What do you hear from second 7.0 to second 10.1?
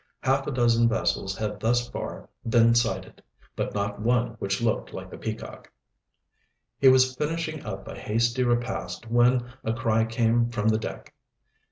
finishing up a hasty repast when a cry